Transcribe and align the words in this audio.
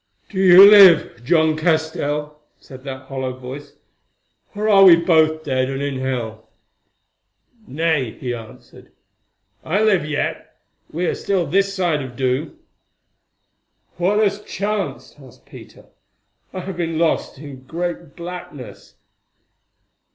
"Do 0.29 0.39
you 0.39 0.67
live, 0.67 1.23
John 1.23 1.55
Castell?" 1.55 2.39
said 2.57 2.83
that 2.85 3.03
hollow 3.05 3.33
voice, 3.33 3.73
"or 4.55 4.67
are 4.67 4.83
we 4.83 4.95
both 4.95 5.43
dead 5.43 5.69
and 5.69 5.79
in 5.79 5.99
hell?" 5.99 6.49
"Nay," 7.67 8.13
he 8.17 8.33
answered, 8.33 8.91
"I 9.63 9.83
live 9.83 10.03
yet; 10.03 10.57
we 10.91 11.05
are 11.05 11.13
still 11.13 11.45
this 11.45 11.75
side 11.75 12.01
of 12.01 12.15
doom." 12.15 12.57
"What 13.97 14.17
has 14.23 14.41
chanced?" 14.41 15.19
asked 15.19 15.45
Peter. 15.45 15.85
"I 16.51 16.61
have 16.61 16.77
been 16.77 16.97
lost 16.97 17.37
in 17.37 17.49
a 17.51 17.53
great 17.53 18.15
blackness." 18.15 18.95